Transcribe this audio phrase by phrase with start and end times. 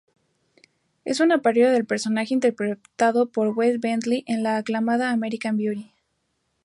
[1.05, 5.91] Es una parodia del personaje interpretado por Wes Bentley en la aclamada "American Beauty".